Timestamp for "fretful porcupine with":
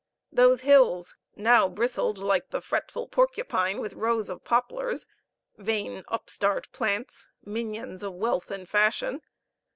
2.59-3.93